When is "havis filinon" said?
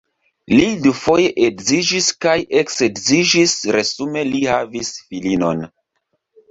4.57-5.65